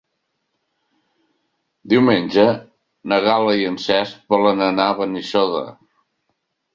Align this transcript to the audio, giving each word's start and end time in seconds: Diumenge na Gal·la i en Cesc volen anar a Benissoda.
Diumenge 1.91 2.45
na 3.13 3.19
Gal·la 3.25 3.53
i 3.59 3.67
en 3.73 3.77
Cesc 3.83 4.23
volen 4.37 4.65
anar 4.69 4.89
a 4.95 4.97
Benissoda. 5.03 5.61